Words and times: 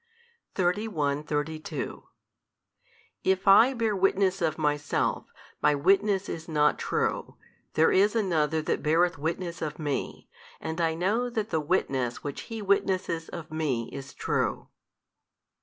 31, 0.55 1.21
32 1.23 2.07
If 3.23 3.47
I 3.47 3.75
bear 3.75 3.95
witness 3.95 4.41
of 4.41 4.57
Myself, 4.57 5.27
My 5.61 5.75
witness 5.75 6.27
is 6.27 6.47
not 6.49 6.79
true: 6.79 7.35
there 7.73 7.91
is 7.91 8.15
another 8.15 8.63
that 8.63 8.81
beareth 8.81 9.19
witness 9.19 9.61
of 9.61 9.77
Me, 9.77 10.27
and 10.59 10.81
I 10.81 10.95
know 10.95 11.29
that 11.29 11.51
the 11.51 11.61
witness 11.61 12.23
which 12.23 12.49
He 12.49 12.63
witnesseth 12.63 13.29
of 13.29 13.51
Me 13.51 13.89
is 13.93 14.15
true. 14.15 14.69